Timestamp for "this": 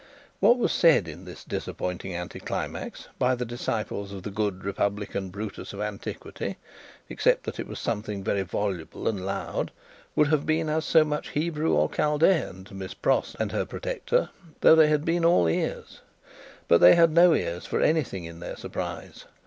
1.25-1.43